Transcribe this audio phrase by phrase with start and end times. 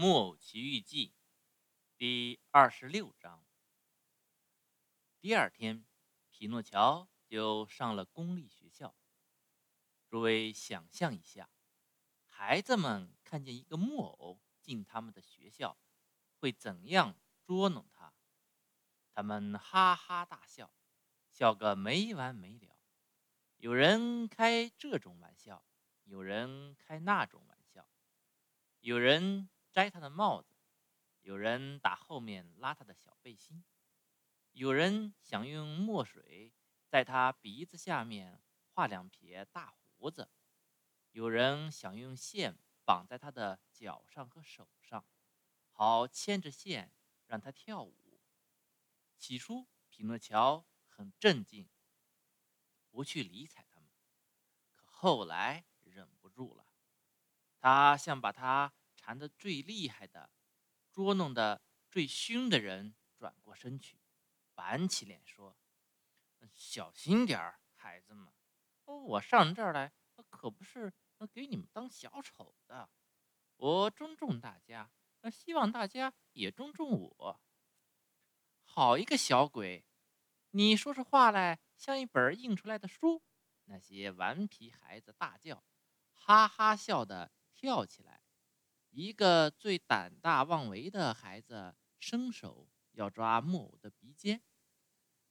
[0.00, 1.12] 木偶奇遇记
[1.96, 3.44] 第二十六章。
[5.18, 5.84] 第二天，
[6.30, 8.94] 匹诺乔就上了公立学校。
[10.08, 11.50] 诸位想象一下，
[12.28, 15.76] 孩子们看见一个木偶进他们的学校，
[16.38, 18.14] 会怎样捉弄他？
[19.12, 20.72] 他们哈哈大笑，
[21.28, 22.78] 笑个没完没了。
[23.56, 25.66] 有人开这种玩笑，
[26.04, 27.90] 有人开那种玩笑，
[28.78, 29.50] 有人。
[29.78, 30.56] 摘他的帽子，
[31.20, 33.64] 有人打后面拉他的小背心，
[34.50, 36.52] 有人想用墨水
[36.88, 40.32] 在他鼻子下面画两撇大胡子，
[41.12, 45.06] 有人想用线绑在他的脚上和手上，
[45.70, 46.92] 好牵着线
[47.26, 48.20] 让他跳舞。
[49.16, 51.68] 起初，匹诺乔很镇静，
[52.90, 53.88] 不去理睬他们，
[54.74, 56.66] 可后来忍不住了，
[57.60, 58.74] 他想把他。
[59.08, 60.28] 弹得最厉害的，
[60.92, 63.98] 捉弄的最凶的人转过身去，
[64.54, 65.56] 板起脸说
[66.52, 68.30] ：“小心点儿，孩子们！
[68.84, 69.94] 我上这儿来
[70.28, 70.92] 可不是
[71.32, 72.90] 给你们当小丑的。
[73.56, 74.90] 我尊重大家，
[75.32, 77.40] 希望大家也尊重我。
[78.62, 79.86] 好一个小鬼！
[80.50, 83.22] 你说出话来像一本印出来的书。”
[83.64, 85.64] 那些顽皮孩子大叫，
[86.12, 88.20] 哈哈笑的跳起来。
[88.90, 94.42] 一个最胆大妄为的孩子伸手要抓木偶的鼻尖，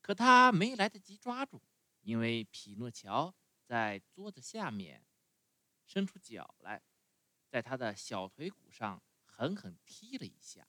[0.01, 1.61] 可他没来得及抓住，
[2.01, 3.33] 因为匹诺乔
[3.65, 5.05] 在桌子下面
[5.85, 6.81] 伸出脚来，
[7.49, 10.67] 在他的小腿骨上狠狠踢了一下。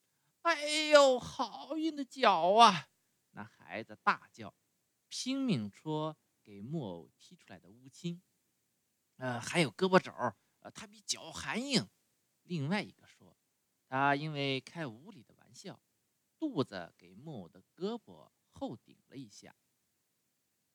[0.42, 2.88] “哎呦，好硬的脚啊！”
[3.32, 4.54] 那孩子大叫，
[5.08, 8.20] 拼命戳给木偶踢出来的乌青。
[9.16, 10.10] 呃，还有胳膊肘，
[10.60, 11.88] 呃，他比脚还硬。
[12.42, 13.36] 另外一个说，
[13.86, 15.80] 他因为开无理的玩笑，
[16.38, 19.56] 肚子给木偶的胳膊后顶了一下。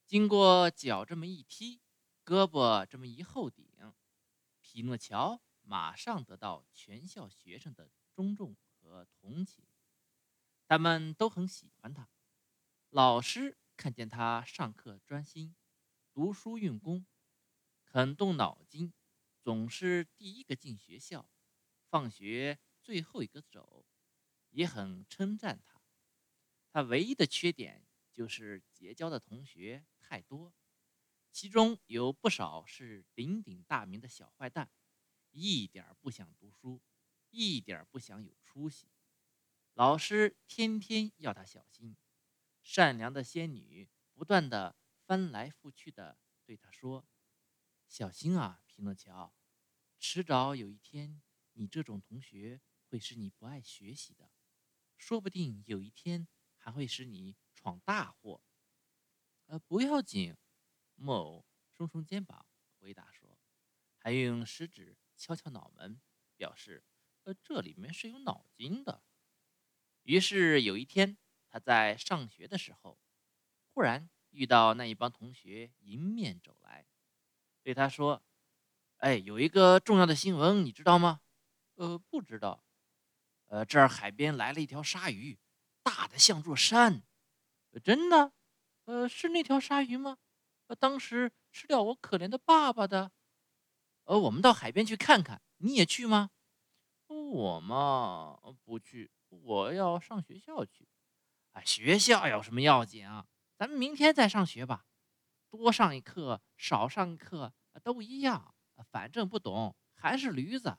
[0.06, 1.82] 经过脚这么一踢，
[2.24, 3.94] 胳膊这么一后顶，
[4.62, 9.66] 匹诺乔马上得到全校学生的尊重和同情，
[10.68, 12.10] 他们都很喜欢他。
[12.90, 15.56] 老师看见他上课专心，
[16.14, 17.06] 读书用功，
[17.84, 18.94] 肯动脑筋，
[19.42, 21.28] 总是第一个进学校。
[21.96, 23.86] 放学最后一个走，
[24.50, 25.82] 也很称赞他。
[26.70, 30.54] 他唯一的缺点就是结交的同学太多，
[31.32, 34.70] 其中有不少是鼎鼎大名的小坏蛋，
[35.32, 36.82] 一点不想读书，
[37.30, 38.90] 一点不想有出息。
[39.74, 41.96] 老师天天要他小心。
[42.62, 44.76] 善良的仙女不断的
[45.06, 47.08] 翻来覆去的对他说
[47.88, 49.34] ：“小心啊，匹诺乔，
[49.98, 51.22] 迟早有一天。”
[51.58, 54.30] 你这种同学会使你不爱学习的，
[54.98, 56.28] 说不定有一天
[56.58, 58.42] 还会使你闯大祸。
[59.48, 60.36] 呃，不要紧，
[60.96, 61.46] 木偶
[61.76, 62.46] 耸耸肩膀
[62.80, 63.40] 回答说，
[63.98, 66.02] 还用食指敲敲脑门，
[66.36, 66.84] 表示
[67.24, 69.04] 呃这里面是有脑筋的。
[70.04, 71.18] 于是有一天，
[71.50, 73.00] 他在上学的时候，
[73.74, 76.86] 忽然遇到那一帮同学迎面走来，
[77.64, 78.24] 对他说
[78.98, 81.22] ：“哎，有一个重要的新闻，你知道吗？”
[81.76, 82.64] 呃，不知道。
[83.48, 85.40] 呃，这儿海边来了一条鲨鱼，
[85.84, 87.04] 大的像座山。
[87.84, 88.34] 真的？
[88.86, 90.18] 呃，是那条鲨鱼吗？
[90.68, 93.12] 呃，当时吃掉我可怜的爸爸的。
[94.06, 96.32] 呃，我们到海边去看看，你也去吗？
[97.08, 100.88] 我嘛，不去，我要上学校去。
[101.52, 103.28] 啊，学校有什么要紧啊？
[103.58, 104.86] 咱们明天再上学吧，
[105.50, 107.54] 多上一课，少上一课
[107.84, 108.56] 都一样，
[108.92, 110.78] 反正不懂还是驴子。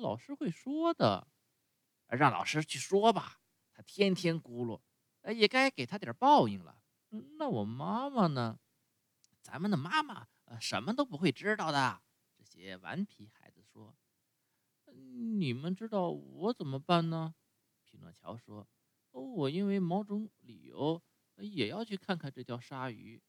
[0.00, 1.28] 老师会说的，
[2.08, 3.40] 让老师去说吧。
[3.72, 4.80] 他天天咕噜，
[5.32, 6.82] 也该给他点报应了。
[7.38, 8.58] 那我妈妈呢？
[9.42, 12.02] 咱们的妈妈呃，什么都不会知道的。
[12.36, 13.96] 这些顽皮孩子说
[15.38, 17.34] ：“你们知道我怎么办呢？”
[17.84, 18.66] 匹诺乔说
[19.12, 21.02] ：“我因为某种理由
[21.36, 23.22] 也要去看看这条鲨鱼。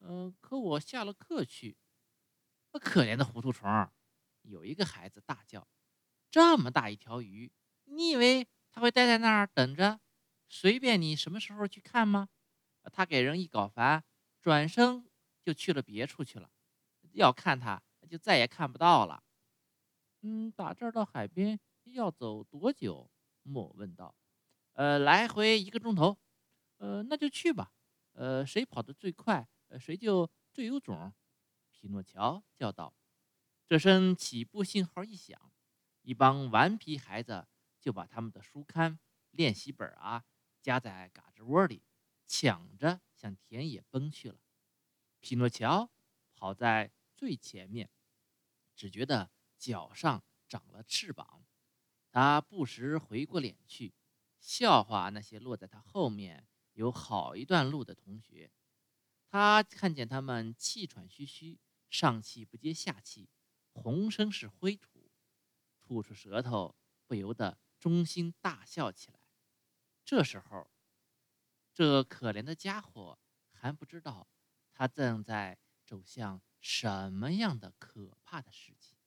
[0.00, 1.76] 嗯，可我下了课去。
[2.72, 3.88] 可怜的糊涂虫！”
[4.42, 5.66] 有一个孩子大叫。
[6.34, 7.52] 这么大一条鱼，
[7.84, 10.00] 你以为他会待在那儿等着，
[10.48, 12.28] 随便你什么时候去看吗？
[12.92, 14.02] 他给人一搞烦，
[14.42, 15.08] 转身
[15.44, 16.50] 就去了别处去了。
[17.12, 19.22] 要看他，就再也看不到了。
[20.22, 23.08] 嗯，打这儿到海边要走多久？
[23.44, 24.12] 木偶问道。
[24.72, 26.18] 呃，来回一个钟头。
[26.78, 27.70] 呃，那就去吧。
[28.14, 31.14] 呃，谁跑得最快，呃谁就最有种。
[31.70, 32.92] 匹诺乔叫道。
[33.68, 35.53] 这声起步信号一响。
[36.04, 37.48] 一帮顽皮孩子
[37.80, 38.98] 就把他们的书刊、
[39.30, 40.22] 练习本啊
[40.60, 41.82] 夹在嘎吱窝里，
[42.26, 44.38] 抢着向田野奔去了。
[45.20, 45.90] 匹诺乔
[46.34, 47.90] 跑在最前面，
[48.76, 51.46] 只觉得脚上长了翅膀。
[52.10, 53.94] 他不时回过脸去，
[54.38, 58.52] 笑话那些落在他后面有好一段路的同学。
[59.30, 61.58] 他看见他们气喘吁吁，
[61.88, 63.30] 上气不接下气，
[63.72, 64.93] 浑身是灰土，
[65.84, 66.74] 吐出舌头，
[67.06, 69.20] 不由得衷心大笑起来。
[70.04, 70.70] 这时候，
[71.72, 73.18] 这可怜的家伙
[73.52, 74.26] 还不知道，
[74.72, 78.98] 他正在走向什么样的可怕的事情，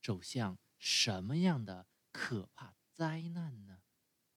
[0.00, 3.82] 走向什么样的可怕灾难呢？